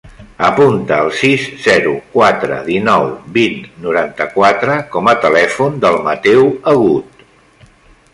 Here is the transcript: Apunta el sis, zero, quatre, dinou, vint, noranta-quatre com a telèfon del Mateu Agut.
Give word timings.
Apunta 0.45 0.95
el 1.03 1.09
sis, 1.17 1.43
zero, 1.65 1.91
quatre, 2.15 2.57
dinou, 2.69 3.05
vint, 3.35 3.59
noranta-quatre 3.83 4.79
com 4.97 5.11
a 5.13 5.17
telèfon 5.27 5.77
del 5.85 6.01
Mateu 6.09 6.49
Agut. 6.73 7.23